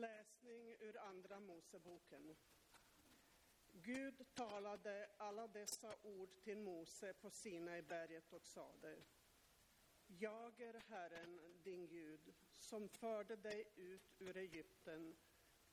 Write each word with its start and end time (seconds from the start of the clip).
Läsning 0.00 0.72
ur 0.80 0.98
Andra 0.98 1.40
Moseboken. 1.40 2.36
Gud 3.72 4.34
talade 4.34 5.10
alla 5.16 5.48
dessa 5.48 5.96
ord 6.02 6.40
till 6.42 6.58
Mose 6.58 7.12
på 7.12 7.30
Sinaiberget 7.30 8.32
och 8.32 8.46
sade 8.46 8.96
Jag 10.06 10.60
är 10.60 10.82
Herren, 10.88 11.40
din 11.62 11.86
Gud, 11.86 12.34
som 12.58 12.88
förde 12.88 13.36
dig 13.36 13.64
ut 13.76 14.14
ur 14.18 14.36
Egypten, 14.36 15.16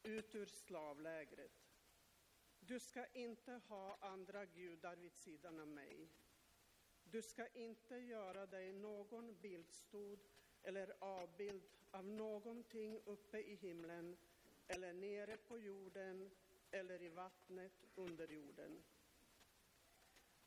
ut 0.04 0.36
ur 0.36 0.46
slavlägret. 0.46 1.68
Du 2.60 2.80
ska 2.80 3.06
inte 3.06 3.52
ha 3.68 3.98
andra 4.02 4.46
gudar 4.46 4.96
vid 4.96 5.14
sidan 5.14 5.60
av 5.60 5.68
mig. 5.68 6.10
Du 7.04 7.22
ska 7.22 7.48
inte 7.48 7.96
göra 7.96 8.46
dig 8.46 8.74
någon 8.74 9.42
bildstod 9.42 10.20
eller 10.68 10.94
avbild 11.00 11.62
av 11.92 12.06
någonting 12.06 13.00
uppe 13.06 13.40
i 13.40 13.56
himlen 13.56 14.18
eller 14.68 14.94
nere 14.94 15.38
på 15.38 15.60
jorden 15.60 16.32
eller 16.72 17.02
i 17.02 17.10
vattnet 17.10 17.86
under 17.96 18.28
jorden. 18.28 18.84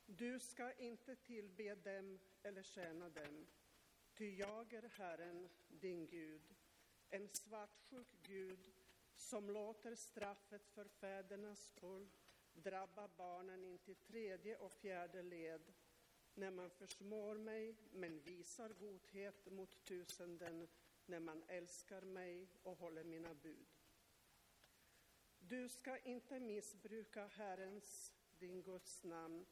Du 0.06 0.38
ska 0.38 0.72
inte 0.72 1.16
tillbe 1.16 1.74
dem 1.74 2.18
eller 2.42 2.62
tjäna 2.62 3.08
dem, 3.08 3.46
ty 4.14 4.36
jag 4.36 4.72
är 4.72 4.88
Herren, 4.88 5.48
din 5.68 6.06
Gud, 6.06 6.54
en 7.10 7.28
svartsjuk 7.28 8.08
Gud 8.22 8.72
som 9.16 9.50
låter 9.50 9.94
straffet 9.94 10.68
för 10.68 10.84
fädernas 10.84 11.66
skull 11.66 12.08
drabba 12.54 13.08
barnen 13.16 13.64
in 13.64 13.78
till 13.78 13.96
tredje 13.96 14.56
och 14.56 14.72
fjärde 14.72 15.22
led 15.22 15.72
när 16.34 16.50
man 16.50 16.70
försmår 16.70 17.34
mig 17.34 17.76
men 17.92 18.20
visar 18.20 18.68
godhet 18.68 19.52
mot 19.52 19.84
tusenden 19.84 20.68
när 21.06 21.20
man 21.20 21.42
älskar 21.48 22.02
mig 22.02 22.48
och 22.62 22.76
håller 22.78 23.04
mina 23.04 23.34
bud. 23.34 23.68
Du 25.38 25.68
ska 25.68 25.98
inte 25.98 26.40
missbruka 26.40 27.26
Herrens, 27.26 28.12
din 28.38 28.62
Guds 28.62 29.04
namn, 29.04 29.46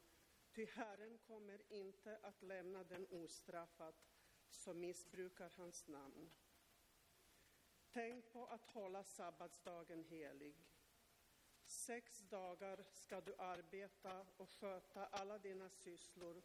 ty 0.51 0.65
Herren 0.65 1.17
kommer 1.17 1.71
inte 1.71 2.17
att 2.21 2.43
lämna 2.43 2.83
den 2.83 3.07
ostraffat 3.07 4.09
som 4.49 4.79
missbrukar 4.79 5.53
hans 5.57 5.87
namn. 5.87 6.31
Tänk 7.91 8.31
på 8.31 8.45
att 8.45 8.65
hålla 8.65 9.03
sabbatsdagen 9.03 10.03
helig. 10.03 10.55
Sex 11.65 12.19
dagar 12.19 12.85
ska 12.91 13.21
du 13.21 13.35
arbeta 13.37 14.25
och 14.37 14.49
sköta 14.49 15.05
alla 15.05 15.37
dina 15.37 15.69
sysslor, 15.69 16.41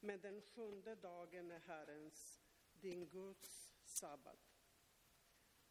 men 0.00 0.20
den 0.20 0.40
sjunde 0.40 0.94
dagen 0.94 1.50
är 1.50 1.58
Herrens, 1.58 2.40
din 2.72 3.08
Guds 3.08 3.74
sabbat. 3.84 4.56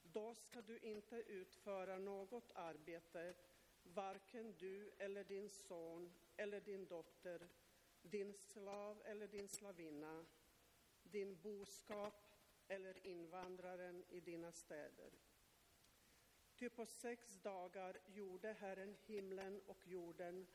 Då 0.02 0.36
ska 0.36 0.62
du 0.62 0.80
inte 0.80 1.16
utföra 1.16 1.98
något 1.98 2.52
arbete, 2.56 3.36
varken 3.84 4.56
du 4.58 4.92
eller 4.98 5.24
din 5.24 5.50
son 5.50 6.14
eller 6.38 6.62
din 6.62 6.86
dotter, 6.86 7.50
din 8.02 8.34
slav 8.34 9.02
eller 9.06 9.28
din 9.28 9.48
slavinna, 9.48 10.26
din 11.04 11.42
boskap 11.42 12.36
eller 12.68 13.06
invandraren 13.06 14.04
i 14.10 14.20
dina 14.20 14.52
städer. 14.52 15.12
Ty 16.56 16.70
på 16.70 16.86
sex 16.86 17.42
dagar 17.42 17.98
gjorde 18.06 18.54
Herren 18.54 18.96
himlen 19.06 19.62
och 19.68 19.88
jorden 19.88 20.48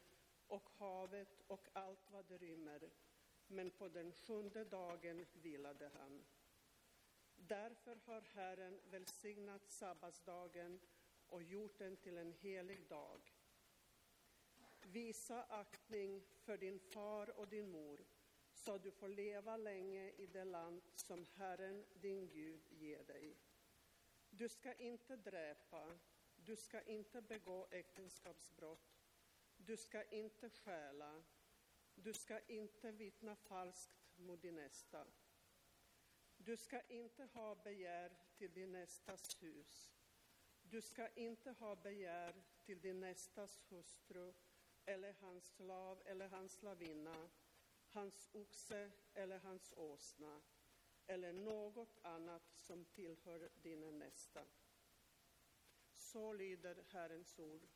och 0.46 0.70
havet 0.70 1.42
och 1.46 1.68
allt 1.72 2.10
vad 2.10 2.24
det 2.24 2.38
rymmer, 2.38 2.90
men 3.50 3.70
på 3.70 3.88
den 3.88 4.12
sjunde 4.12 4.64
dagen 4.64 5.26
vilade 5.32 5.88
han. 5.88 6.24
Därför 7.36 7.96
har 8.04 8.20
Herren 8.20 8.80
välsignat 8.90 9.70
sabbatsdagen 9.70 10.80
och 11.28 11.42
gjort 11.42 11.78
den 11.78 11.96
till 11.96 12.18
en 12.18 12.32
helig 12.32 12.88
dag. 12.88 13.20
Visa 14.82 15.44
aktning 15.44 16.22
för 16.44 16.56
din 16.56 16.80
far 16.80 17.38
och 17.38 17.48
din 17.48 17.70
mor 17.70 18.04
så 18.52 18.78
du 18.78 18.90
får 18.90 19.08
leva 19.08 19.56
länge 19.56 20.10
i 20.10 20.26
det 20.26 20.44
land 20.44 20.82
som 20.94 21.26
Herren, 21.34 21.84
din 21.94 22.28
Gud, 22.28 22.60
ger 22.70 23.04
dig. 23.04 23.36
Du 24.30 24.48
ska 24.48 24.74
inte 24.74 25.16
dräpa, 25.16 25.98
du 26.36 26.56
ska 26.56 26.82
inte 26.82 27.22
begå 27.22 27.66
äktenskapsbrott, 27.70 29.00
du 29.56 29.76
ska 29.76 30.04
inte 30.04 30.50
stjäla, 30.50 31.22
du 32.02 32.12
ska 32.12 32.40
inte 32.40 32.90
vittna 32.90 33.36
falskt 33.36 33.96
mot 34.16 34.42
din 34.42 34.54
nästa. 34.54 35.06
Du 36.36 36.56
ska 36.56 36.80
inte 36.80 37.24
ha 37.24 37.54
begär 37.54 38.12
till 38.36 38.52
din 38.52 38.72
nästas 38.72 39.42
hus. 39.42 39.92
Du 40.62 40.82
ska 40.82 41.08
inte 41.08 41.50
ha 41.50 41.76
begär 41.76 42.42
till 42.64 42.80
din 42.80 43.00
nästas 43.00 43.64
hustru 43.68 44.32
eller 44.84 45.12
hans 45.12 45.44
slav 45.44 46.02
eller 46.06 46.28
hans 46.28 46.52
slavinna, 46.52 47.30
hans 47.88 48.28
oxe 48.32 48.90
eller 49.14 49.38
hans 49.38 49.72
åsna 49.76 50.40
eller 51.06 51.32
något 51.32 51.98
annat 52.02 52.42
som 52.54 52.84
tillhör 52.84 53.50
din 53.62 53.98
nästa. 53.98 54.44
Så 55.92 56.32
lyder 56.32 56.84
Herrens 56.88 57.38
ord. 57.38 57.66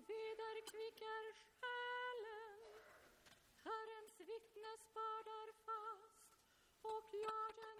Vederkvicker 0.00 1.24
själen. 1.58 2.60
Herrens 3.64 4.20
vittnesbörd 4.20 5.26
är 5.26 5.52
fast 5.66 6.28
och 6.82 7.14
gör 7.14 7.52
den 7.62 7.78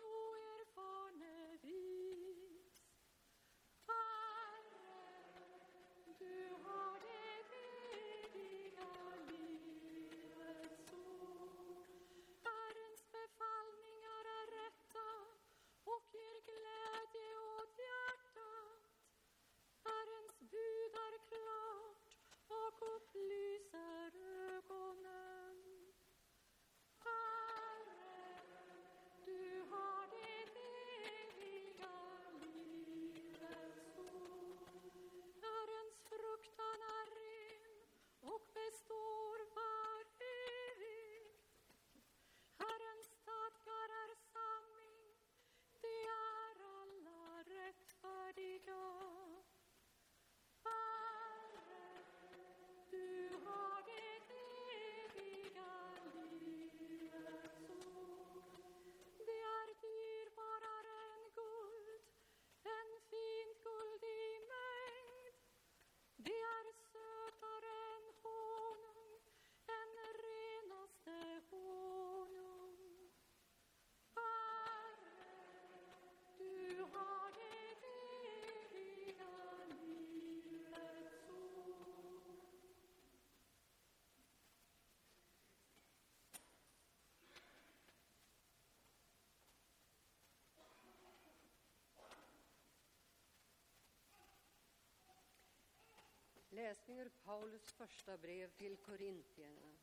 Läsning 96.56 97.00
ur 97.00 97.08
Paulus 97.08 97.72
första 97.72 98.18
brev 98.18 98.50
till 98.50 98.76
Korintierna. 98.76 99.76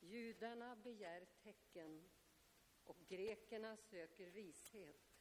Judarna 0.00 0.76
begär 0.76 1.26
tecken 1.42 2.10
och 2.84 2.98
grekerna 3.08 3.76
söker 3.76 4.26
vishet. 4.26 5.14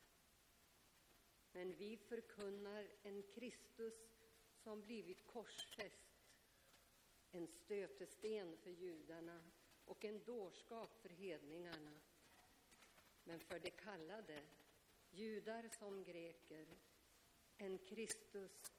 Men 1.52 1.76
vi 1.76 1.98
förkunnar 1.98 2.92
en 3.02 3.24
Kristus 3.24 3.94
som 4.56 4.82
blivit 4.82 5.26
korsfäst, 5.26 6.24
en 7.32 7.48
stötesten 7.48 8.58
för 8.58 8.70
judarna 8.70 9.44
och 9.86 10.06
en 10.06 10.24
dårskap 10.24 11.02
för 11.02 11.10
hedningarna. 11.10 12.02
Men 13.24 13.40
för 13.40 13.60
de 13.60 13.72
kallade, 13.72 14.44
judar 15.12 15.70
som 15.80 16.04
greker, 16.04 16.68
en 17.58 17.78
Kristus 17.78 18.73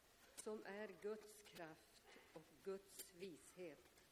som 0.45 0.67
är 0.67 0.89
Guds 1.03 1.41
kraft 1.45 2.19
och 2.33 2.47
Guds 2.63 3.15
vishet. 3.15 4.05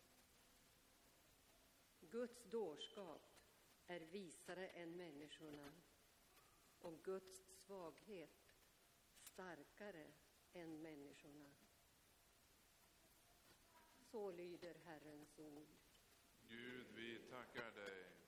Guds 2.00 2.44
dårskap 2.44 3.22
är 3.86 4.00
visare 4.00 4.68
än 4.68 4.96
människorna 4.96 5.72
och 6.78 7.04
Guds 7.04 7.42
svaghet 7.54 8.54
starkare 9.20 10.12
än 10.52 10.82
människorna. 10.82 11.50
Så 13.98 14.30
lyder 14.30 14.74
Herrens 14.84 15.38
ord. 15.38 15.68
Gud, 16.48 16.86
vi 16.94 17.18
tackar 17.18 17.70
dig. 17.70 18.21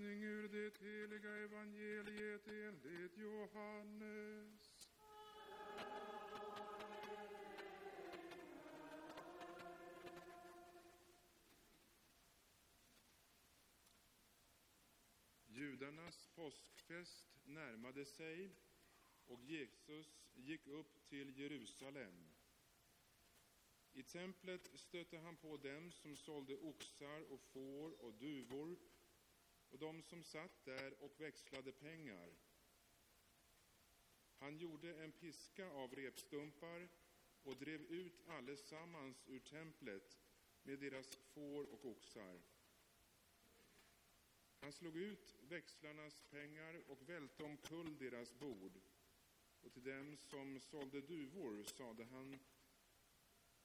Läsning 0.00 0.22
ur 0.22 0.48
det 0.48 0.78
heliga 0.80 1.30
evangeliet 1.30 2.48
enligt 2.48 3.18
Johannes. 3.18 4.88
Judarnas 15.46 16.28
påskfest 16.34 17.26
närmade 17.44 18.04
sig 18.04 18.50
och 19.26 19.42
Jesus 19.44 20.26
gick 20.34 20.66
upp 20.66 21.08
till 21.08 21.38
Jerusalem. 21.38 22.30
I 23.92 24.02
templet 24.02 24.70
stötte 24.80 25.18
han 25.18 25.36
på 25.36 25.56
dem 25.56 25.92
som 25.92 26.16
sålde 26.16 26.54
oxar 26.54 27.32
och 27.32 27.40
får 27.40 28.04
och 28.04 28.14
duvor 28.14 28.76
och 29.70 29.78
de 29.78 30.02
som 30.02 30.24
satt 30.24 30.64
där 30.64 31.02
och 31.02 31.20
växlade 31.20 31.72
pengar. 31.72 32.30
Han 34.38 34.58
gjorde 34.58 34.94
en 34.94 35.12
piska 35.12 35.70
av 35.70 35.94
repstumpar 35.94 36.88
och 37.42 37.56
drev 37.56 37.80
ut 37.80 38.28
allesammans 38.28 39.24
ur 39.26 39.40
templet 39.40 40.18
med 40.62 40.78
deras 40.78 41.16
får 41.16 41.64
och 41.64 41.84
oxar. 41.84 42.40
Han 44.60 44.72
slog 44.72 44.96
ut 44.96 45.36
växlarnas 45.40 46.22
pengar 46.30 46.90
och 46.90 47.08
välte 47.08 47.42
omkull 47.42 47.98
deras 47.98 48.38
bord. 48.38 48.80
Och 49.60 49.72
till 49.72 49.84
dem 49.84 50.16
som 50.16 50.60
sålde 50.60 51.00
duvor 51.00 51.64
sade 51.64 52.04
han 52.04 52.38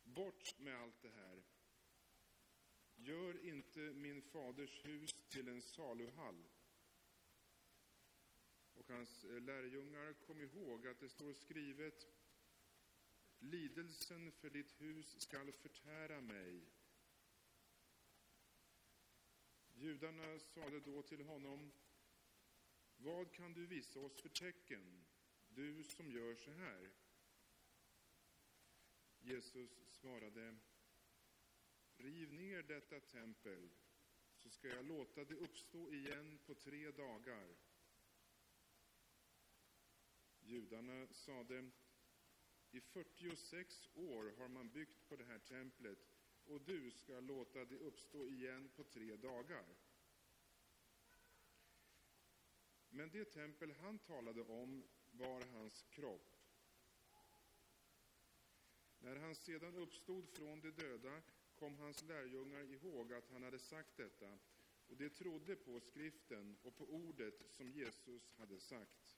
Bort 0.03 0.59
med 0.59 0.81
allt 0.81 1.01
det 1.01 1.09
här. 1.09 1.43
Gör 3.05 3.45
inte 3.45 3.79
min 3.79 4.21
faders 4.21 4.85
hus 4.85 5.13
till 5.29 5.47
en 5.47 5.61
saluhall. 5.61 6.43
Och 8.73 8.89
hans 8.89 9.23
lärjungar 9.23 10.13
kom 10.13 10.41
ihåg 10.41 10.87
att 10.87 10.99
det 10.99 11.09
står 11.09 11.33
skrivet 11.33 12.07
Lidelsen 13.39 14.31
för 14.31 14.49
ditt 14.49 14.81
hus 14.81 15.21
skall 15.21 15.51
förtära 15.51 16.21
mig. 16.21 16.65
Judarna 19.73 20.39
sade 20.39 20.79
då 20.79 21.01
till 21.01 21.21
honom 21.21 21.71
Vad 22.97 23.31
kan 23.33 23.53
du 23.53 23.65
visa 23.65 23.99
oss 23.99 24.21
för 24.21 24.29
tecken, 24.29 25.05
du 25.49 25.83
som 25.83 26.11
gör 26.11 26.35
så 26.35 26.51
här? 26.51 26.91
Jesus 29.19 29.71
svarade 29.89 30.55
Riv 31.97 32.33
ner 32.33 32.63
detta 32.63 32.99
tempel 32.99 33.69
så 34.37 34.49
ska 34.49 34.67
jag 34.67 34.85
låta 34.85 35.25
det 35.25 35.35
uppstå 35.35 35.91
igen 35.91 36.39
på 36.45 36.55
tre 36.55 36.91
dagar. 36.91 37.55
Judarna 40.39 41.07
sade 41.07 41.71
I 42.71 42.81
46 42.81 43.89
år 43.93 44.33
har 44.37 44.47
man 44.47 44.69
byggt 44.69 45.07
på 45.07 45.15
det 45.15 45.25
här 45.25 45.39
templet 45.39 45.97
och 46.45 46.61
du 46.61 46.91
ska 46.91 47.19
låta 47.19 47.65
det 47.65 47.77
uppstå 47.77 48.29
igen 48.29 48.69
på 48.75 48.83
tre 48.83 49.15
dagar. 49.15 49.65
Men 52.89 53.09
det 53.11 53.25
tempel 53.25 53.71
han 53.71 53.99
talade 53.99 54.41
om 54.41 54.83
var 55.11 55.41
hans 55.41 55.83
kropp. 55.83 56.35
När 58.99 59.15
han 59.15 59.35
sedan 59.35 59.75
uppstod 59.75 60.29
från 60.29 60.61
de 60.61 60.71
döda 60.71 61.21
kom 61.59 61.77
hans 61.77 62.03
lärjungar 62.03 62.63
ihåg 62.63 63.13
att 63.13 63.29
han 63.29 63.43
hade 63.43 63.59
sagt 63.59 63.97
detta, 63.97 64.39
och 64.87 64.97
de 64.97 65.09
trodde 65.09 65.55
på 65.55 65.79
skriften 65.79 66.57
och 66.61 66.75
på 66.75 66.85
ordet 66.85 67.43
som 67.49 67.71
Jesus 67.71 68.33
hade 68.37 68.59
sagt. 68.59 69.17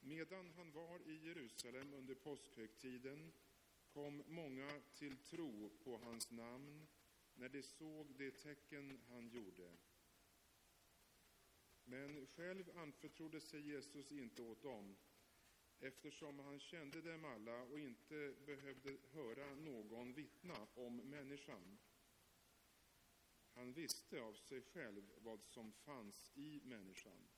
Medan 0.00 0.50
han 0.50 0.72
var 0.72 1.08
i 1.08 1.26
Jerusalem 1.26 1.94
under 1.94 2.14
påskhögtiden 2.14 3.32
kom 3.88 4.22
många 4.26 4.80
till 4.94 5.16
tro 5.16 5.70
på 5.84 5.96
hans 5.96 6.30
namn 6.30 6.86
när 7.34 7.48
de 7.48 7.62
såg 7.62 8.14
de 8.16 8.30
tecken 8.30 9.00
han 9.08 9.28
gjorde. 9.28 9.76
Men 11.84 12.26
själv 12.26 12.78
anförtrodde 12.78 13.40
sig 13.40 13.60
Jesus 13.60 14.12
inte 14.12 14.42
åt 14.42 14.62
dem 14.62 14.96
eftersom 15.80 16.38
han 16.38 16.60
kände 16.60 17.00
dem 17.00 17.24
alla 17.24 17.62
och 17.62 17.78
inte 17.78 18.34
behövde 18.46 18.96
höra 19.12 19.54
någon 19.54 20.12
vittna 20.12 20.66
om 20.74 20.96
människan. 20.96 21.78
Han 23.54 23.72
visste 23.72 24.22
av 24.22 24.34
sig 24.34 24.62
själv 24.62 25.10
vad 25.18 25.44
som 25.44 25.72
fanns 25.72 26.32
i 26.34 26.60
människan. 26.64 27.28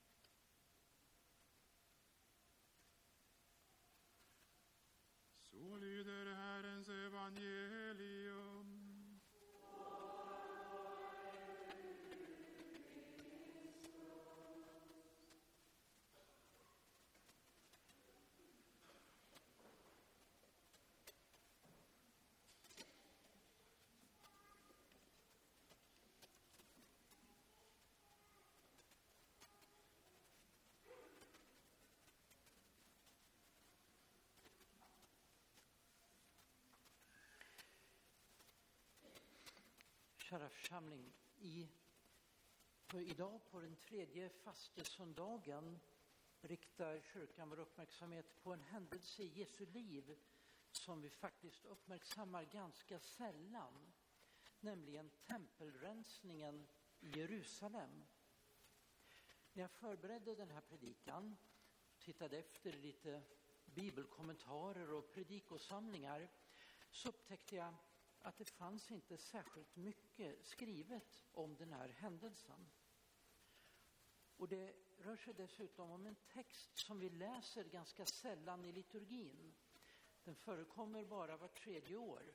Så 5.41 5.77
lyder 5.77 6.33
Herrens 6.35 6.89
evangelium. 6.89 8.48
Kära 40.29 40.49
församling, 40.49 41.13
i, 41.37 41.69
på, 42.87 43.01
idag 43.01 43.41
på 43.51 43.59
den 43.59 43.75
tredje 43.75 44.29
fastesöndagen 44.29 45.79
riktar 46.41 47.01
kyrkan 47.01 47.49
vår 47.49 47.59
uppmärksamhet 47.59 48.43
på 48.43 48.53
en 48.53 48.61
händelse 48.61 49.23
i 49.23 49.27
Jesu 49.27 49.65
liv 49.65 50.19
som 50.71 51.01
vi 51.01 51.09
faktiskt 51.09 51.65
uppmärksammar 51.65 52.43
ganska 52.43 52.99
sällan, 52.99 53.93
nämligen 54.59 55.09
tempelrensningen 55.09 56.67
i 56.99 57.09
Jerusalem. 57.19 58.05
När 59.53 59.63
jag 59.63 59.71
förberedde 59.71 60.35
den 60.35 60.51
här 60.51 60.61
predikan, 60.61 61.37
tittade 61.99 62.37
efter 62.37 62.73
lite 62.73 63.21
bibelkommentarer 63.65 64.93
och 64.93 65.11
predikosamlingar, 65.11 66.29
så 66.91 67.09
upptäckte 67.09 67.55
jag 67.55 67.73
att 68.21 68.37
det 68.37 68.45
fanns 68.45 68.91
inte 68.91 69.17
särskilt 69.17 69.75
mycket 69.75 70.45
skrivet 70.45 71.23
om 71.31 71.55
den 71.55 71.73
här 71.73 71.89
händelsen. 71.89 72.69
Och 74.37 74.47
det 74.47 74.75
rör 74.97 75.17
sig 75.17 75.33
dessutom 75.33 75.91
om 75.91 76.05
en 76.05 76.15
text 76.15 76.77
som 76.77 76.99
vi 76.99 77.09
läser 77.09 77.63
ganska 77.63 78.05
sällan 78.05 78.65
i 78.65 78.71
liturgin. 78.71 79.53
Den 80.23 80.35
förekommer 80.35 81.05
bara 81.05 81.37
var 81.37 81.47
tredje 81.47 81.95
år, 81.95 82.33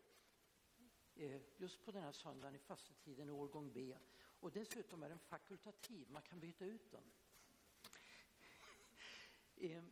eh, 1.15 1.41
just 1.57 1.85
på 1.85 1.93
den 1.93 2.03
här 2.03 2.13
söndagen 2.13 2.55
i 2.55 2.59
fastetiden 2.59 3.29
i 3.29 3.33
årgång 3.33 3.73
B. 3.73 3.97
Och 4.41 4.53
dessutom 4.53 5.03
är 5.03 5.09
den 5.09 5.19
fakultativ, 5.19 6.11
man 6.11 6.23
kan 6.23 6.41
byta 6.41 6.65
ut 6.65 6.91
den. 6.91 7.05
Eh, 9.57 9.85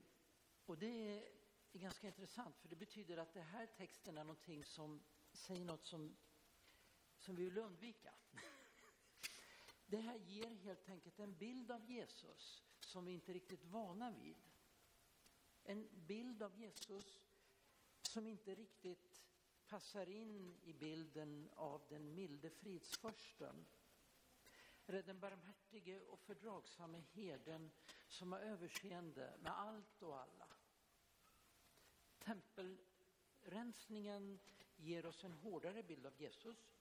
och 0.67 0.79
det 0.79 1.19
är 1.73 1.79
ganska 1.79 2.07
intressant, 2.07 2.59
för 2.59 2.69
det 2.69 2.77
betyder 2.77 3.17
att 3.17 3.35
den 3.35 3.47
här 3.47 3.67
texten 3.67 4.19
är 4.19 4.25
någonting 4.25 4.65
som 4.65 5.03
säger 5.33 5.65
något 5.65 5.87
som, 5.87 6.17
som 7.19 7.37
vi 7.37 7.45
vill 7.45 7.59
undvika. 7.59 8.13
Det 9.87 10.01
här 10.01 10.19
ger 10.19 10.55
helt 10.55 10.89
enkelt 10.89 11.19
en 11.19 11.39
bild 11.39 11.71
av 11.71 11.91
Jesus 11.91 12.63
som 12.81 13.05
vi 13.05 13.13
inte 13.13 13.33
är 13.33 13.35
riktigt 13.35 13.65
vana 13.65 14.11
vid. 14.11 14.37
En 15.65 16.07
bild 16.07 16.43
av 16.43 16.61
Jesus 16.61 17.23
som 18.03 18.27
inte 18.27 18.55
riktigt 18.55 19.25
passar 19.67 20.09
in 20.09 20.57
i 20.63 20.73
bilden 20.73 21.51
av 21.55 21.83
den 21.89 22.15
milde 22.15 22.51
fridsförsten. 22.51 23.67
Eller 24.87 25.03
den 25.03 25.21
barmhärtige 25.21 26.01
och 26.01 26.21
fördragsamme 26.21 27.03
herden 27.13 27.71
som 28.09 28.33
har 28.33 28.41
överseende 28.41 29.37
med 29.41 29.59
allt 29.59 30.03
och 30.03 30.21
alla. 30.21 30.49
Tempelrensningen 32.19 34.39
ger 34.77 35.07
oss 35.07 35.25
en 35.25 35.33
hårdare 35.33 35.83
bild 35.83 36.07
av 36.07 36.21
Jesus 36.21 36.73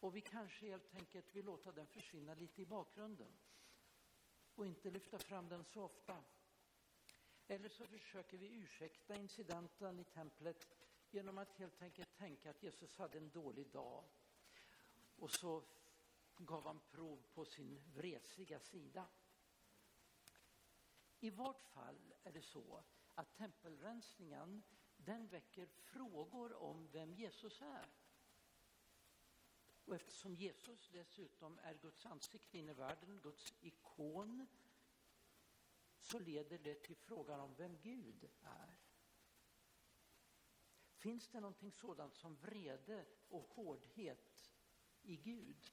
och 0.00 0.16
vi 0.16 0.20
kanske 0.20 0.66
helt 0.66 0.94
enkelt 0.94 1.36
vill 1.36 1.44
låta 1.44 1.72
den 1.72 1.86
försvinna 1.86 2.34
lite 2.34 2.62
i 2.62 2.66
bakgrunden 2.66 3.32
och 4.54 4.66
inte 4.66 4.90
lyfta 4.90 5.18
fram 5.18 5.48
den 5.48 5.64
så 5.64 5.82
ofta. 5.82 6.24
Eller 7.46 7.68
så 7.68 7.86
försöker 7.86 8.38
vi 8.38 8.54
ursäkta 8.54 9.16
incidenten 9.16 9.98
i 9.98 10.04
templet 10.04 10.68
genom 11.10 11.38
att 11.38 11.52
helt 11.52 11.82
enkelt 11.82 12.16
tänka 12.16 12.50
att 12.50 12.62
Jesus 12.62 12.96
hade 12.96 13.18
en 13.18 13.30
dålig 13.30 13.70
dag 13.70 14.04
och 15.16 15.30
så 15.30 15.62
gav 16.36 16.66
han 16.66 16.80
prov 16.90 17.22
på 17.34 17.44
sin 17.44 17.80
vresiga 17.94 18.60
sida. 18.60 19.06
I 21.20 21.30
vart 21.30 21.62
fall 21.62 22.14
är 22.22 22.32
det 22.32 22.42
så 22.42 22.84
att 23.14 23.36
tempelrensningen 23.36 24.62
den 25.06 25.28
väcker 25.28 25.66
frågor 25.66 26.54
om 26.54 26.88
vem 26.92 27.14
Jesus 27.14 27.62
är. 27.62 27.88
Och 29.84 29.94
eftersom 29.94 30.34
Jesus 30.34 30.88
dessutom 30.92 31.58
är 31.58 31.74
Guds 31.74 32.06
ansikte 32.06 32.58
in 32.58 32.68
i 32.68 32.72
världen, 32.72 33.20
Guds 33.20 33.54
ikon, 33.60 34.46
så 35.98 36.18
leder 36.18 36.58
det 36.58 36.74
till 36.74 36.96
frågan 36.96 37.40
om 37.40 37.54
vem 37.54 37.78
Gud 37.80 38.30
är. 38.42 38.76
Finns 40.96 41.28
det 41.28 41.40
någonting 41.40 41.72
sådant 41.72 42.14
som 42.14 42.36
vrede 42.36 43.06
och 43.28 43.42
hårdhet 43.42 44.52
i 45.02 45.16
Gud? 45.16 45.72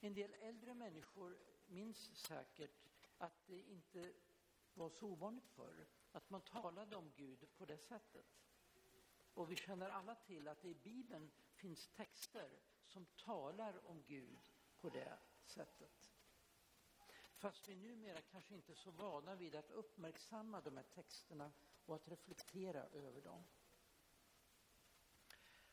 En 0.00 0.14
del 0.14 0.34
äldre 0.34 0.74
människor 0.74 1.38
minns 1.66 2.16
säkert 2.16 2.88
att 3.18 3.46
det 3.46 3.62
inte 3.62 4.12
var 4.74 4.90
så 4.90 5.06
ovanligt 5.06 5.48
förr 5.48 5.86
att 6.14 6.30
man 6.30 6.40
talade 6.40 6.96
om 6.96 7.12
Gud 7.16 7.46
på 7.56 7.64
det 7.64 7.78
sättet. 7.78 8.26
Och 9.34 9.50
vi 9.50 9.56
känner 9.56 9.88
alla 9.88 10.14
till 10.14 10.48
att 10.48 10.62
det 10.62 10.68
i 10.68 10.74
Bibeln 10.74 11.30
finns 11.54 11.88
texter 11.88 12.60
som 12.84 13.06
talar 13.06 13.86
om 13.86 14.02
Gud 14.02 14.50
på 14.76 14.88
det 14.88 15.18
sättet. 15.44 16.10
Fast 17.36 17.68
vi 17.68 17.74
numera 17.74 18.22
kanske 18.22 18.54
inte 18.54 18.72
är 18.72 18.76
så 18.76 18.90
vana 18.90 19.34
vid 19.34 19.54
att 19.54 19.70
uppmärksamma 19.70 20.60
de 20.60 20.76
här 20.76 20.84
texterna 20.84 21.52
och 21.86 21.94
att 21.94 22.08
reflektera 22.08 22.84
över 22.84 23.20
dem. 23.20 23.44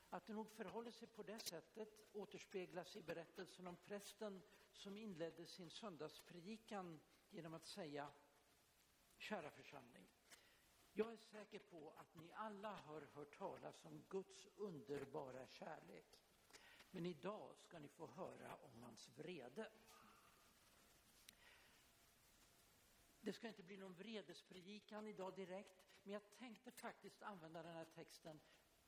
Att 0.09 0.25
det 0.25 0.33
nog 0.33 0.49
förhåller 0.49 0.91
sig 0.91 1.07
på 1.07 1.23
det 1.23 1.39
sättet 1.39 1.99
återspeglas 2.13 2.95
i 2.95 3.01
berättelsen 3.01 3.67
om 3.67 3.75
prästen 3.75 4.41
som 4.73 4.97
inledde 4.97 5.45
sin 5.45 5.69
söndagspredikan 5.69 6.99
genom 7.29 7.53
att 7.53 7.65
säga 7.65 8.11
Kära 9.21 9.51
församling, 9.51 10.07
jag 10.93 11.13
är 11.13 11.17
säker 11.17 11.59
på 11.59 11.93
att 11.97 12.15
ni 12.15 12.31
alla 12.33 12.75
har 12.75 13.01
hört 13.01 13.37
talas 13.37 13.85
om 13.85 14.03
Guds 14.09 14.47
underbara 14.55 15.47
kärlek. 15.47 16.19
Men 16.91 17.05
idag 17.05 17.55
ska 17.57 17.79
ni 17.79 17.87
få 17.87 18.07
höra 18.07 18.55
om 18.55 18.83
hans 18.83 19.09
vrede. 19.09 19.71
Det 23.21 23.33
ska 23.33 23.47
inte 23.47 23.63
bli 23.63 23.77
någon 23.77 23.93
vredespredikan 23.93 25.07
idag 25.07 25.35
direkt, 25.35 25.83
men 26.03 26.13
jag 26.13 26.31
tänkte 26.31 26.71
faktiskt 26.71 27.23
använda 27.23 27.63
den 27.63 27.75
här 27.75 27.85
texten 27.85 28.39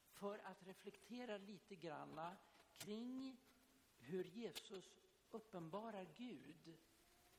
för 0.07 0.39
att 0.39 0.63
reflektera 0.63 1.37
lite 1.37 1.75
granna 1.75 2.37
kring 2.77 3.37
hur 3.97 4.23
Jesus 4.23 4.99
uppenbarar 5.31 6.07
Gud 6.15 6.77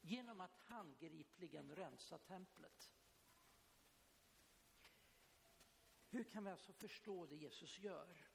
genom 0.00 0.40
att 0.40 0.56
handgripligen 0.56 1.75
rensa 1.75 2.18
templet. 2.18 2.93
Hur 6.14 6.25
kan 6.25 6.44
vi 6.44 6.50
alltså 6.50 6.73
förstå 6.73 7.26
det 7.26 7.37
Jesus 7.37 7.78
gör? 7.78 8.26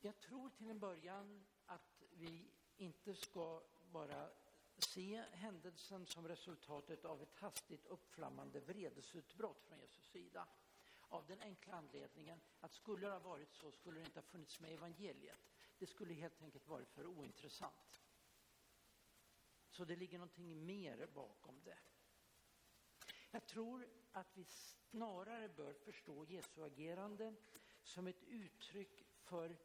Jag 0.00 0.18
tror 0.18 0.50
till 0.50 0.70
en 0.70 0.78
början 0.78 1.46
att 1.66 2.02
vi 2.12 2.50
inte 2.76 3.14
ska 3.14 3.62
bara 3.92 4.30
se 4.78 5.24
händelsen 5.32 6.06
som 6.06 6.28
resultatet 6.28 7.04
av 7.04 7.22
ett 7.22 7.34
hastigt 7.34 7.86
uppflammande 7.86 8.60
vredesutbrott 8.60 9.62
från 9.62 9.78
Jesus 9.80 10.04
sida. 10.04 10.48
Av 11.08 11.26
den 11.26 11.40
enkla 11.40 11.74
anledningen 11.74 12.40
att 12.60 12.72
skulle 12.72 13.06
det 13.06 13.12
ha 13.12 13.18
varit 13.18 13.52
så 13.52 13.72
skulle 13.72 14.00
det 14.00 14.06
inte 14.06 14.18
ha 14.18 14.24
funnits 14.24 14.60
med 14.60 14.70
i 14.70 14.74
evangeliet. 14.74 15.52
Det 15.78 15.86
skulle 15.86 16.14
helt 16.14 16.42
enkelt 16.42 16.68
varit 16.68 16.90
för 16.90 17.06
ointressant. 17.06 18.02
Så 19.70 19.84
det 19.84 19.96
ligger 19.96 20.18
någonting 20.18 20.66
mer 20.66 21.06
bakom 21.06 21.62
det. 21.64 21.78
Jag 23.34 23.46
tror 23.46 23.88
att 24.12 24.36
vi 24.36 24.44
snarare 24.44 25.48
bör 25.48 25.72
förstå 25.72 26.24
Jesu 26.24 26.64
agerande 26.64 27.34
som 27.82 28.06
ett 28.06 28.22
uttryck 28.22 29.04
för 29.16 29.56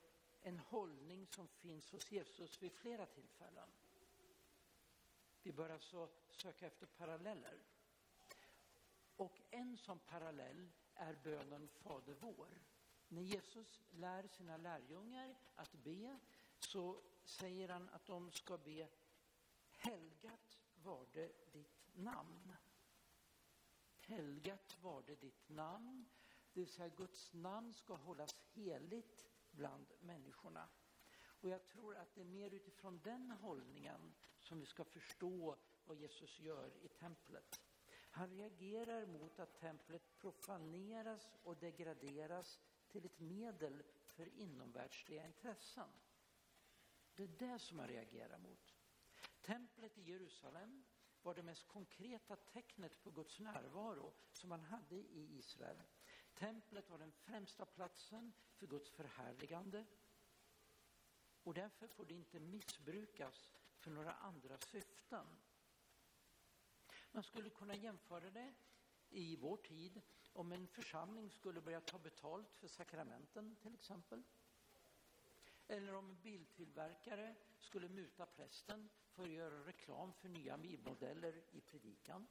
en 0.42 0.60
hållning 0.60 1.28
som 1.28 1.48
finns 1.48 1.92
hos 1.92 2.12
Jesus 2.12 2.62
vid 2.62 2.72
flera 2.72 3.06
tillfällen. 3.06 3.70
Vi 5.44 5.52
bör 5.52 5.70
alltså 5.70 6.10
söka 6.32 6.68
efter 6.68 6.86
paralleller. 6.86 7.64
Och 9.16 9.42
en 9.50 9.78
sån 9.78 10.00
parallell 10.00 10.70
är 10.94 11.16
bönen 11.24 11.68
Fader 11.68 12.16
vår. 12.20 12.62
När 13.08 13.22
Jesus 13.22 13.82
lär 13.92 14.28
sina 14.28 14.58
lärjungar 14.58 15.36
att 15.56 15.74
be 15.74 16.20
så 16.60 17.02
säger 17.24 17.70
han 17.70 17.90
att 17.90 18.06
de 18.06 18.32
ska 18.32 18.58
be 18.58 18.88
Helgat 19.72 20.60
var 20.84 21.06
det 21.14 21.52
ditt 21.52 21.88
namn. 21.94 22.56
Helgat 24.10 24.78
var 24.82 25.04
det 25.08 25.16
ditt 25.16 25.50
namn, 25.50 26.10
det 26.54 26.60
vill 26.60 26.70
säga 26.70 26.90
Guds 26.90 27.34
namn 27.34 27.74
ska 27.74 27.96
hållas 27.96 28.36
heligt 28.54 29.26
bland 29.52 29.86
människorna. 30.00 30.70
Och 31.42 31.50
jag 31.50 31.66
tror 31.66 31.96
att 31.96 32.16
det 32.16 32.22
är 32.22 32.26
mer 32.26 32.54
utifrån 32.54 33.00
den 33.04 33.32
hållningen 33.32 34.14
som 34.40 34.60
vi 34.60 34.66
ska 34.66 34.84
förstå 34.84 35.56
vad 35.86 35.98
Jesus 35.98 36.40
gör 36.40 36.78
i 36.82 36.88
templet. 36.88 37.62
Han 37.92 38.30
reagerar 38.30 39.06
mot 39.06 39.40
att 39.40 39.60
templet 39.60 40.18
profaneras 40.18 41.38
och 41.44 41.58
degraderas 41.58 42.60
till 42.88 43.06
ett 43.06 43.20
medel 43.20 43.84
för 44.06 44.28
inomvärldsliga 44.40 45.26
intressen. 45.26 45.90
Det 47.16 47.24
är 47.24 47.28
det 47.28 47.60
som 47.60 47.80
han 47.80 47.88
reagerar 47.88 48.38
mot. 48.38 48.76
Templet 49.42 49.98
i 49.98 50.02
Jerusalem 50.02 50.84
var 51.24 51.34
det 51.34 51.44
mest 51.44 51.68
konkreta 51.68 52.36
tecknet 52.36 53.04
på 53.04 53.12
Guds 53.12 53.40
närvaro 53.40 54.14
som 54.32 54.50
man 54.50 54.62
hade 54.62 54.96
i 54.96 55.38
Israel. 55.38 55.82
Templet 56.34 56.90
var 56.90 56.98
den 56.98 57.12
främsta 57.12 57.66
platsen 57.66 58.34
för 58.56 58.68
Guds 58.68 58.90
förhärligande 58.90 59.86
och 61.44 61.54
därför 61.54 61.88
får 61.88 62.06
det 62.06 62.14
inte 62.14 62.40
missbrukas 62.40 63.52
för 63.78 63.92
några 63.92 64.14
andra 64.14 64.58
syften. 64.58 65.26
Man 67.12 67.24
skulle 67.24 67.50
kunna 67.50 67.76
jämföra 67.76 68.30
det 68.30 68.54
i 69.10 69.36
vår 69.36 69.58
tid 69.58 70.02
om 70.34 70.52
en 70.52 70.68
församling 70.68 71.32
skulle 71.32 71.62
börja 71.62 71.82
ta 71.82 72.00
betalt 72.00 72.54
för 72.56 72.68
sakramenten 72.68 73.56
till 73.56 73.74
exempel. 73.74 74.24
Eller 75.70 75.94
om 75.94 76.10
en 76.10 76.22
biltillverkare 76.22 77.36
skulle 77.60 77.90
muta 77.90 78.26
prästen 78.26 78.90
för 79.12 79.24
att 79.24 79.30
göra 79.30 79.66
reklam 79.66 80.14
för 80.14 80.30
nya 80.30 80.58
bilmodeller 80.58 81.44
i 81.52 81.62
predikan. 81.62 82.28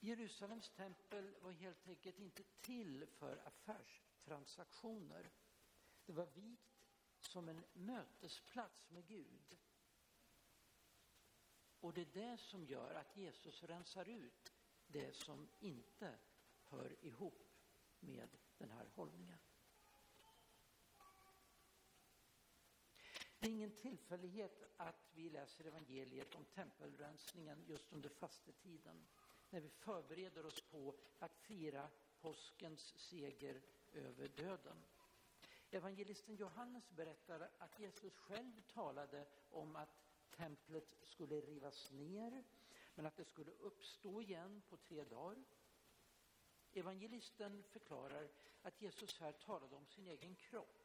Jerusalems 0.00 0.70
tempel 0.70 1.34
var 1.40 1.52
helt 1.52 1.88
enkelt 1.88 2.18
inte 2.18 2.42
till 2.60 3.06
för 3.06 3.36
affärstransaktioner. 3.46 5.30
Det 6.06 6.12
var 6.12 6.26
vikt 6.26 6.86
som 7.20 7.48
en 7.48 7.64
mötesplats 7.72 8.90
med 8.90 9.06
Gud. 9.06 9.58
Och 11.80 11.92
det 11.92 12.00
är 12.00 12.30
det 12.30 12.38
som 12.38 12.64
gör 12.66 12.94
att 12.94 13.16
Jesus 13.16 13.62
rensar 13.62 14.08
ut 14.08 14.52
det 14.86 15.16
som 15.16 15.48
inte 15.60 16.18
hör 16.62 17.04
ihop 17.04 17.48
med 18.00 18.28
den 18.58 18.70
här 18.70 18.86
hållningen. 18.94 19.38
Det 23.42 23.48
är 23.48 23.52
ingen 23.52 23.70
tillfällighet 23.76 24.62
att 24.76 25.10
vi 25.14 25.30
läser 25.30 25.64
evangeliet 25.64 26.34
om 26.34 26.44
tempelrensningen 26.44 27.64
just 27.68 27.92
under 27.92 28.08
fastetiden 28.08 29.06
när 29.50 29.60
vi 29.60 29.68
förbereder 29.70 30.46
oss 30.46 30.60
på 30.70 30.94
att 31.18 31.36
fira 31.36 31.88
påskens 32.20 32.98
seger 32.98 33.62
över 33.92 34.28
döden. 34.28 34.76
Evangelisten 35.70 36.36
Johannes 36.36 36.90
berättar 36.90 37.50
att 37.58 37.78
Jesus 37.78 38.16
själv 38.16 38.62
talade 38.72 39.26
om 39.50 39.76
att 39.76 40.02
templet 40.36 40.96
skulle 41.02 41.40
rivas 41.40 41.90
ner 41.92 42.44
men 42.94 43.06
att 43.06 43.16
det 43.16 43.24
skulle 43.24 43.50
uppstå 43.50 44.20
igen 44.20 44.62
på 44.68 44.76
tre 44.76 45.04
dagar. 45.04 45.44
Evangelisten 46.72 47.62
förklarar 47.62 48.28
att 48.62 48.82
Jesus 48.82 49.20
här 49.20 49.32
talade 49.32 49.76
om 49.76 49.86
sin 49.86 50.06
egen 50.06 50.34
kropp. 50.34 50.81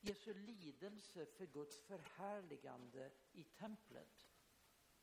Jesu 0.00 0.34
lidelse 0.34 1.26
för 1.26 1.46
Guds 1.46 1.80
förhärligande 1.80 3.10
i 3.32 3.44
templet 3.44 4.26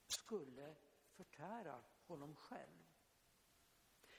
skulle 0.08 0.75
förtära 1.10 1.84
honom 2.08 2.36
själv. 2.36 2.86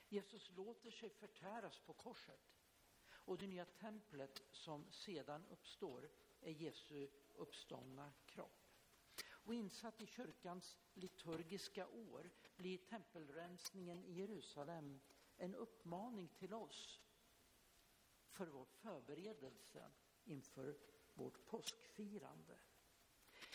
Jesus 0.09 0.51
låter 0.51 0.91
sig 0.91 1.11
förtäras 1.11 1.79
på 1.79 1.93
korset 1.93 2.57
och 3.09 3.39
det 3.39 3.47
nya 3.47 3.65
templet 3.65 4.43
som 4.53 4.91
sedan 4.91 5.47
uppstår 5.47 6.11
är 6.41 6.53
Jesu 6.53 7.09
uppståndna 7.35 8.13
kropp. 8.27 8.67
Och 9.29 9.55
insatt 9.55 10.01
i 10.01 10.07
kyrkans 10.07 10.79
liturgiska 10.95 11.87
år 11.87 12.31
blir 12.57 12.79
tempelrensningen 12.79 14.05
i 14.05 14.13
Jerusalem 14.13 15.01
en 15.37 15.55
uppmaning 15.55 16.29
till 16.29 16.55
oss 16.55 17.01
för 18.31 18.47
vår 18.47 18.65
förberedelse 18.65 19.91
inför 20.27 20.77
vårt 21.15 21.47
påskfirande. 21.47 22.59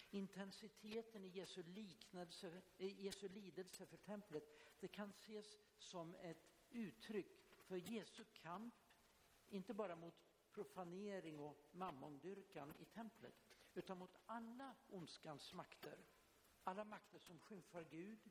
Intensiteten 0.10 1.26
i 1.26 1.28
Jesu, 1.28 1.64
liknelse, 1.64 2.62
Jesu 2.78 3.30
lidelse 3.30 3.86
för 3.86 3.98
templet 3.98 4.44
det 4.80 4.88
kan 4.88 5.10
ses 5.10 5.58
som 5.78 6.16
ett 6.16 6.52
uttryck 6.70 7.42
för 7.58 7.76
Jesu 7.76 8.24
kamp 8.34 8.74
inte 9.50 9.74
bara 9.74 9.96
mot 9.96 10.16
profanering 10.52 11.40
och 11.40 11.58
mammondyrkan 11.72 12.74
i 12.80 12.86
templet, 12.86 13.36
utan 13.74 13.98
mot 13.98 14.18
alla 14.26 14.76
ondskans 14.90 15.54
makter. 15.54 15.98
Alla 16.64 16.84
makter 16.84 17.20
som 17.20 17.40
skymfar 17.40 17.84
Gud 17.84 18.30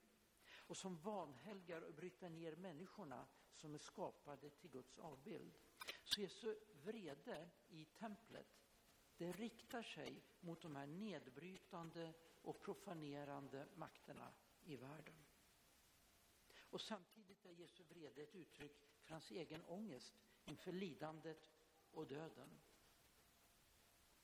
och 0.66 0.76
som 0.76 0.96
vanhelgar 0.96 1.82
och 1.82 1.94
bryter 1.94 2.28
ner 2.28 2.56
människorna 2.56 3.26
som 3.52 3.74
är 3.74 3.78
skapade 3.78 4.50
till 4.50 4.70
Guds 4.70 4.98
avbild. 4.98 5.58
Så 6.14 6.20
Jesu 6.20 6.54
vrede 6.84 7.50
i 7.68 7.84
templet, 7.84 8.46
det 9.16 9.32
riktar 9.32 9.82
sig 9.82 10.22
mot 10.40 10.62
de 10.62 10.76
här 10.76 10.86
nedbrytande 10.86 12.12
och 12.42 12.60
profanerande 12.60 13.68
makterna 13.74 14.32
i 14.64 14.76
världen. 14.76 15.24
Och 16.70 16.80
samtidigt 16.80 17.44
är 17.44 17.50
Jesu 17.50 17.82
vrede 17.84 18.22
ett 18.22 18.34
uttryck 18.34 18.76
för 19.02 19.12
hans 19.12 19.30
egen 19.30 19.64
ångest 19.64 20.14
inför 20.44 20.72
lidandet 20.72 21.50
och 21.90 22.06
döden. 22.06 22.60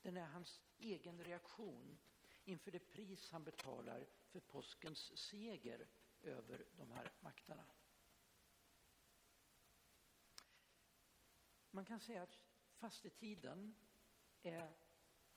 Den 0.02 0.16
är 0.16 0.26
hans 0.26 0.60
egen 0.78 1.24
reaktion 1.24 1.98
inför 2.44 2.70
det 2.70 2.78
pris 2.78 3.30
han 3.30 3.44
betalar 3.44 4.06
för 4.28 4.40
påskens 4.40 5.18
seger 5.18 5.88
över 6.22 6.66
de 6.76 6.90
här 6.90 7.12
makterna. 7.20 7.64
Man 11.76 11.84
kan 11.84 12.00
säga 12.00 12.22
att 12.22 12.38
fastetiden 12.74 13.74
är 14.42 14.76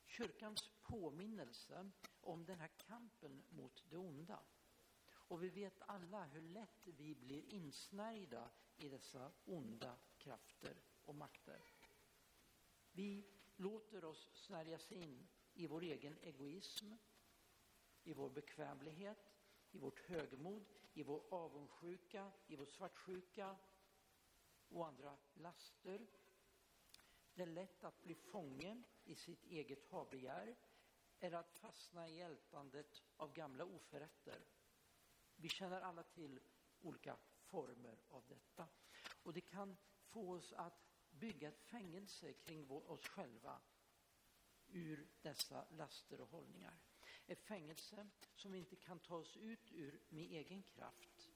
kyrkans 0.05 0.71
påminnelse 0.81 1.91
om 2.21 2.45
den 2.45 2.59
här 2.59 2.67
kampen 2.77 3.43
mot 3.49 3.83
det 3.89 3.97
onda. 3.97 4.39
Och 5.11 5.43
vi 5.43 5.49
vet 5.49 5.81
alla 5.81 6.25
hur 6.25 6.41
lätt 6.41 6.87
vi 6.87 7.15
blir 7.15 7.53
insnärjda 7.53 8.49
i 8.77 8.89
dessa 8.89 9.31
onda 9.45 9.95
krafter 10.17 10.81
och 11.05 11.15
makter. 11.15 11.61
Vi 12.91 13.25
låter 13.55 14.05
oss 14.05 14.29
snärjas 14.33 14.91
in 14.91 15.27
i 15.53 15.67
vår 15.67 15.81
egen 15.81 16.17
egoism, 16.21 16.93
i 18.03 18.13
vår 18.13 18.29
bekvämlighet, 18.29 19.33
i 19.71 19.77
vårt 19.77 19.99
högmod, 19.99 20.65
i 20.93 21.03
vår 21.03 21.23
avundsjuka, 21.29 22.31
i 22.47 22.55
vår 22.55 22.65
svartsjuka 22.65 23.57
och 24.69 24.87
andra 24.87 25.17
laster. 25.33 26.07
Det 27.39 27.43
är 27.43 27.47
lätt 27.47 27.83
att 27.83 28.03
bli 28.03 28.15
fånge 28.15 28.83
i 29.03 29.15
sitt 29.15 29.43
eget 29.43 29.85
habegär 29.85 30.55
eller 31.19 31.37
att 31.37 31.51
fastna 31.51 32.09
i 32.09 32.21
ältandet 32.21 33.03
av 33.17 33.33
gamla 33.33 33.65
oförrätter. 33.65 34.41
Vi 35.35 35.49
känner 35.49 35.81
alla 35.81 36.03
till 36.03 36.39
olika 36.81 37.17
former 37.39 37.97
av 38.09 38.23
detta. 38.27 38.67
Och 39.23 39.33
det 39.33 39.41
kan 39.41 39.77
få 40.07 40.31
oss 40.31 40.53
att 40.53 40.83
bygga 41.09 41.47
ett 41.47 41.61
fängelse 41.61 42.33
kring 42.33 42.71
oss 42.71 43.07
själva 43.07 43.61
ur 44.67 45.07
dessa 45.21 45.65
laster 45.71 46.21
och 46.21 46.29
hållningar. 46.29 46.79
Ett 47.25 47.41
fängelse 47.41 48.09
som 48.35 48.51
vi 48.51 48.59
inte 48.59 48.75
kan 48.75 48.99
ta 48.99 49.15
oss 49.15 49.37
ut 49.37 49.71
ur 49.71 50.01
med 50.09 50.23
egen 50.31 50.63
kraft. 50.63 51.29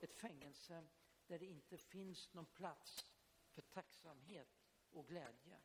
Ett 0.00 0.14
fängelse 0.14 0.84
där 1.26 1.38
det 1.38 1.46
inte 1.46 1.78
finns 1.78 2.34
någon 2.34 2.46
plats 2.46 3.04
för 3.50 3.62
tacksamhet 3.62 4.57
och 4.92 5.06
glädje. 5.08 5.58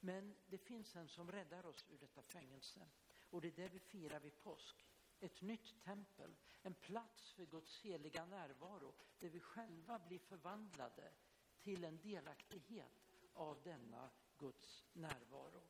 Men 0.00 0.34
det 0.46 0.58
finns 0.58 0.96
en 0.96 1.08
som 1.08 1.32
räddar 1.32 1.66
oss 1.66 1.84
ur 1.90 1.98
detta 1.98 2.22
fängelse 2.22 2.88
och 3.30 3.40
det 3.40 3.48
är 3.48 3.52
det 3.52 3.68
vi 3.68 3.78
firar 3.78 4.20
vid 4.20 4.40
påsk 4.42 4.86
ett 5.20 5.42
nytt 5.42 5.82
tempel, 5.84 6.36
en 6.62 6.74
plats 6.74 7.32
för 7.32 7.46
Guds 7.46 7.80
heliga 7.80 8.24
närvaro 8.24 8.94
där 9.18 9.28
vi 9.28 9.40
själva 9.40 9.98
blir 9.98 10.18
förvandlade 10.18 11.12
till 11.60 11.84
en 11.84 12.00
delaktighet 12.00 13.08
av 13.32 13.62
denna 13.62 14.10
Guds 14.38 14.84
närvaro. 14.92 15.62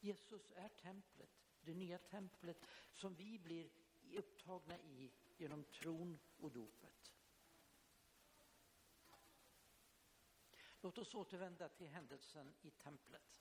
Jesus 0.00 0.52
är 0.56 0.68
templet, 0.68 1.30
det 1.60 1.74
nya 1.74 1.98
templet 1.98 2.64
som 2.92 3.14
vi 3.14 3.38
blir 3.38 3.70
upptagna 4.16 4.78
i 4.78 5.10
genom 5.36 5.64
tron 5.64 6.18
och 6.40 6.52
dopet. 6.52 7.01
Låt 10.84 10.98
oss 10.98 11.14
återvända 11.14 11.68
till 11.68 11.88
händelsen 11.88 12.54
i 12.62 12.70
templet. 12.70 13.40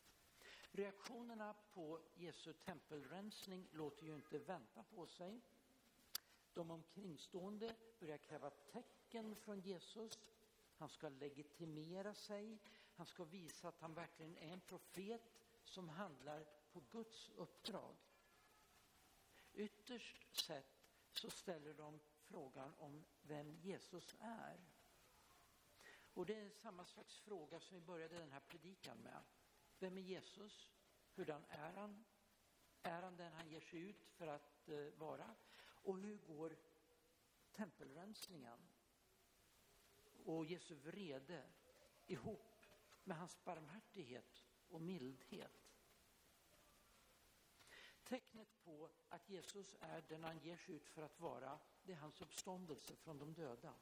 Reaktionerna 0.72 1.56
på 1.74 2.00
Jesu 2.16 2.54
tempelrensning 2.54 3.68
låter 3.72 4.06
ju 4.06 4.16
inte 4.16 4.40
vänta 4.40 4.84
på 4.84 5.08
sig. 5.08 5.42
De 6.54 6.72
omkringstående 6.72 7.76
börjar 8.00 8.18
kräva 8.18 8.50
tecken 8.50 9.36
från 9.36 9.60
Jesus. 9.60 10.32
Han 10.78 10.90
ska 10.90 11.10
legitimera 11.10 12.14
sig. 12.14 12.60
Han 12.96 13.06
ska 13.06 13.24
visa 13.24 13.68
att 13.68 13.80
han 13.80 13.94
verkligen 13.94 14.38
är 14.38 14.54
en 14.54 14.62
profet 14.62 15.32
som 15.64 15.90
handlar 15.90 16.46
på 16.72 16.84
Guds 16.92 17.30
uppdrag. 17.30 17.96
Ytterst 19.54 20.36
sett 20.46 20.86
så 21.12 21.30
ställer 21.30 21.74
de 21.74 22.00
frågan 22.28 22.74
om 22.78 23.06
vem 23.22 23.56
Jesus 23.56 24.16
är. 24.20 24.60
Och 26.14 26.26
det 26.26 26.36
är 26.36 26.50
samma 26.50 26.86
slags 26.86 27.20
fråga 27.20 27.60
som 27.60 27.76
vi 27.76 27.82
började 27.82 28.16
den 28.16 28.32
här 28.32 28.40
predikan 28.40 28.98
med. 28.98 29.24
Vem 29.80 29.98
är 29.98 30.02
Jesus? 30.02 30.70
Hurdan 31.16 31.46
är 31.50 31.74
han? 31.74 32.06
Är 32.84 33.02
han 33.02 33.18
den 33.18 33.34
han 33.34 33.50
ger 33.50 33.62
sig 33.62 33.80
ut 33.80 34.06
för 34.06 34.28
att 34.28 34.70
eh, 34.70 34.86
vara? 34.98 35.36
Och 35.62 35.98
hur 35.98 36.18
går 36.18 36.58
tempelrensningen 37.52 38.60
och 40.26 40.46
Jesu 40.46 40.76
vrede 40.76 41.44
ihop 42.08 42.66
med 43.04 43.18
hans 43.18 43.44
barmhärtighet 43.44 44.46
och 44.70 44.82
mildhet. 44.82 45.72
Tecknet 48.04 48.64
på 48.64 48.90
att 49.10 49.30
Jesus 49.30 49.76
är 49.80 50.02
den 50.02 50.24
han 50.24 50.40
ger 50.40 50.58
sig 50.58 50.76
ut 50.76 50.90
för 50.90 51.02
att 51.02 51.20
vara, 51.20 51.60
det 51.84 51.92
är 51.92 51.98
hans 51.98 52.22
uppståndelse 52.22 52.96
från 52.96 53.18
de 53.18 53.34
döda. 53.34 53.74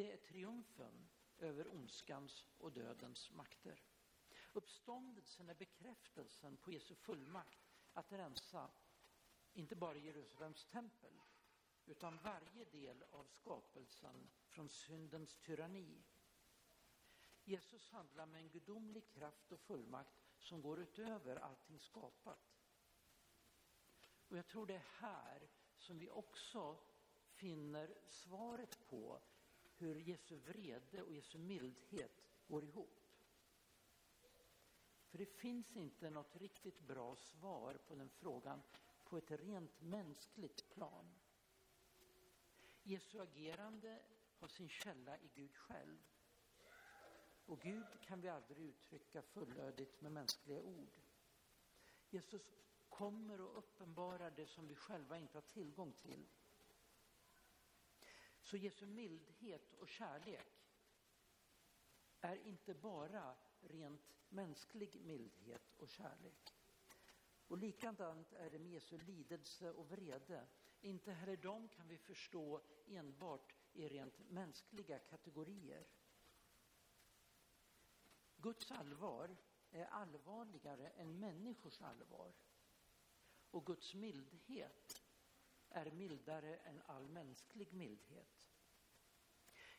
Det 0.00 0.12
är 0.12 0.16
triumfen 0.16 1.08
över 1.38 1.74
ondskans 1.74 2.46
och 2.58 2.72
dödens 2.72 3.30
makter. 3.30 3.82
Uppståndelsen 4.52 5.48
är 5.48 5.54
bekräftelsen 5.54 6.56
på 6.56 6.70
Jesu 6.70 6.94
fullmakt 6.94 7.58
att 7.92 8.12
rensa 8.12 8.70
inte 9.52 9.76
bara 9.76 9.96
Jerusalems 9.96 10.64
tempel 10.66 11.20
utan 11.86 12.18
varje 12.18 12.64
del 12.64 13.04
av 13.10 13.24
skapelsen 13.24 14.30
från 14.48 14.68
syndens 14.68 15.36
tyranni. 15.36 16.02
Jesus 17.44 17.90
handlar 17.90 18.26
med 18.26 18.40
en 18.40 18.50
gudomlig 18.50 19.08
kraft 19.08 19.52
och 19.52 19.60
fullmakt 19.60 20.20
som 20.38 20.62
går 20.62 20.80
utöver 20.80 21.36
allting 21.36 21.80
skapat. 21.80 22.56
Och 24.28 24.36
jag 24.36 24.46
tror 24.46 24.66
det 24.66 24.74
är 24.74 24.86
här 25.00 25.48
som 25.78 25.98
vi 25.98 26.10
också 26.10 26.78
finner 27.30 27.98
svaret 28.08 28.88
på 28.88 29.20
hur 29.80 29.94
Jesu 29.94 30.36
vrede 30.36 31.02
och 31.02 31.12
Jesu 31.12 31.38
mildhet 31.38 32.24
går 32.48 32.64
ihop. 32.64 33.00
För 35.10 35.18
det 35.18 35.26
finns 35.26 35.76
inte 35.76 36.10
något 36.10 36.36
riktigt 36.36 36.80
bra 36.80 37.16
svar 37.16 37.74
på 37.74 37.94
den 37.94 38.10
frågan 38.10 38.62
på 39.04 39.18
ett 39.18 39.30
rent 39.30 39.80
mänskligt 39.80 40.70
plan. 40.70 41.14
Jesu 42.82 43.20
agerande 43.20 44.02
har 44.38 44.48
sin 44.48 44.68
källa 44.68 45.18
i 45.18 45.28
Gud 45.34 45.56
själv. 45.56 45.98
Och 47.46 47.60
Gud 47.60 48.00
kan 48.00 48.20
vi 48.20 48.28
aldrig 48.28 48.58
uttrycka 48.58 49.22
fullödigt 49.22 50.00
med 50.00 50.12
mänskliga 50.12 50.60
ord. 50.60 51.00
Jesus 52.10 52.42
kommer 52.88 53.40
och 53.40 53.58
uppenbarar 53.58 54.30
det 54.30 54.46
som 54.46 54.66
vi 54.66 54.74
själva 54.74 55.18
inte 55.18 55.36
har 55.36 55.42
tillgång 55.42 55.92
till. 55.92 56.26
Så 58.50 58.56
Jesu 58.56 58.86
mildhet 58.86 59.74
och 59.74 59.88
kärlek 59.88 60.62
är 62.20 62.36
inte 62.36 62.74
bara 62.74 63.36
rent 63.60 64.14
mänsklig 64.28 65.00
mildhet 65.00 65.74
och 65.76 65.88
kärlek. 65.88 66.54
Och 67.48 67.58
likadant 67.58 68.32
är 68.32 68.50
det 68.50 68.58
med 68.58 68.72
Jesu 68.72 68.98
lidelse 68.98 69.70
och 69.70 69.88
vrede. 69.90 70.46
Inte 70.80 71.12
heller 71.12 71.36
dem 71.36 71.68
kan 71.68 71.88
vi 71.88 71.98
förstå 71.98 72.60
enbart 72.86 73.54
i 73.72 73.88
rent 73.88 74.18
mänskliga 74.30 74.98
kategorier. 74.98 75.86
Guds 78.36 78.70
allvar 78.70 79.36
är 79.70 79.84
allvarligare 79.84 80.88
än 80.88 81.18
människors 81.18 81.80
allvar. 81.80 82.32
Och 83.50 83.66
Guds 83.66 83.94
mildhet 83.94 84.99
är 85.70 85.90
mildare 85.90 86.56
än 86.56 86.82
all 86.86 87.08
mänsklig 87.08 87.72
mildhet. 87.72 88.46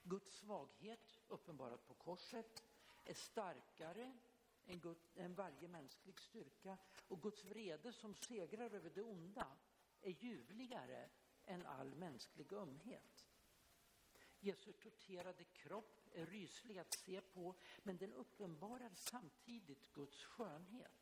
Guds 0.03 0.37
svaghet, 0.37 1.19
uppenbarat 1.27 1.87
på 1.87 1.93
korset, 1.93 2.63
är 3.05 3.13
starkare 3.13 4.13
än, 4.65 4.79
Gud, 4.79 4.97
än 5.15 5.35
varje 5.35 5.67
mänsklig 5.67 6.19
styrka. 6.19 6.77
Och 7.07 7.21
Guds 7.21 7.45
vrede 7.45 7.93
som 7.93 8.15
segrar 8.15 8.75
över 8.75 8.89
det 8.89 9.01
onda 9.01 9.57
är 10.01 10.11
ljuvligare 10.11 11.09
än 11.45 11.65
all 11.65 11.95
mänsklig 11.95 12.53
ömhet. 12.53 13.27
Jesu 14.39 14.73
torterade 14.73 15.43
kropp 15.43 16.07
är 16.11 16.25
ryslig 16.25 16.77
att 16.77 16.93
se 16.93 17.21
på, 17.21 17.55
men 17.83 17.97
den 17.97 18.13
uppenbarar 18.13 18.91
samtidigt 18.95 19.93
Guds 19.93 20.23
skönhet. 20.23 21.00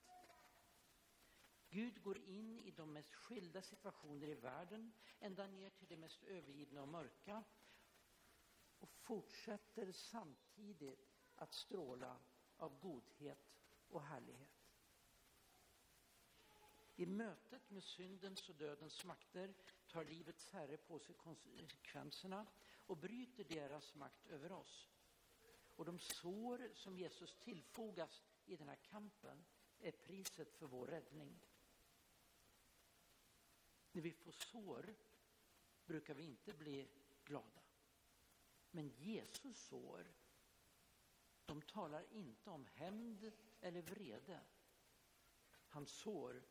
Gud 1.72 2.02
går 2.04 2.18
in 2.18 2.60
i 2.60 2.72
de 2.72 2.94
mest 2.94 3.14
skilda 3.14 3.62
situationer 3.62 4.28
i 4.28 4.36
världen, 4.36 4.94
ända 5.20 5.48
ner 5.48 5.70
till 5.70 5.88
det 5.88 5.98
mest 5.98 6.24
övergivna 6.24 6.82
och 6.82 6.88
mörka 6.88 7.44
och 8.80 8.90
fortsätter 8.90 9.92
samtidigt 9.92 11.10
att 11.36 11.54
stråla 11.54 12.20
av 12.58 12.80
godhet 12.80 13.60
och 13.90 14.02
härlighet. 14.02 14.60
I 16.96 17.06
mötet 17.06 17.70
med 17.70 17.84
syndens 17.84 18.50
och 18.50 18.56
dödens 18.56 19.06
makter 19.06 19.54
tar 19.88 20.04
livets 20.04 20.50
Herre 20.50 20.78
på 20.78 21.00
sig 21.00 21.16
konsekvenserna 21.16 22.46
och 22.86 22.98
bryter 22.98 23.44
deras 23.44 23.96
makt 23.96 24.28
över 24.28 24.52
oss. 24.52 24.90
Och 25.76 25.86
de 25.86 26.00
sår 26.00 26.70
som 26.74 26.98
Jesus 26.98 27.36
tillfogas 27.36 28.24
i 28.46 28.56
den 28.56 28.68
här 28.68 28.80
kampen 28.90 29.46
är 29.80 29.92
priset 29.92 30.54
för 30.54 30.66
vår 30.66 30.88
räddning. 30.88 31.40
När 33.92 34.02
vi 34.02 34.12
får 34.12 34.32
sår 34.32 34.96
brukar 35.86 36.14
vi 36.14 36.24
inte 36.24 36.54
bli 36.54 36.90
glada. 37.24 37.62
Men 38.72 38.90
Jesus 38.90 39.58
sår, 39.58 40.14
de 41.46 41.62
talar 41.62 42.14
inte 42.14 42.50
om 42.50 42.66
hämnd 42.66 43.32
eller 43.62 43.82
vrede. 43.82 44.42
Hans 45.68 45.90
sår, 45.92 46.44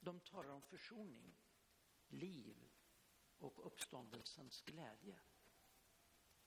de 0.00 0.20
talar 0.20 0.50
om 0.50 0.62
försoning, 0.62 1.34
liv 2.08 2.68
och 3.38 3.66
uppståndelsens 3.66 4.62
glädje. 4.62 5.20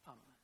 Amen. 0.01 0.34